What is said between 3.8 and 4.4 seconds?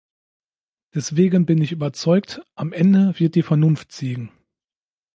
siegen!